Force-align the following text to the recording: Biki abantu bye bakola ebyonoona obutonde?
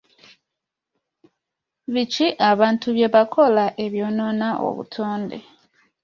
Biki 1.93 2.27
abantu 2.51 2.87
bye 2.95 3.07
bakola 3.15 3.65
ebyonoona 3.85 4.49
obutonde? 4.67 5.37